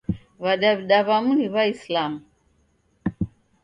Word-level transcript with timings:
W'adaw'ida 0.43 0.99
w'amu 1.07 1.31
ni 1.37 1.47
W'aisilamu. 1.53 2.19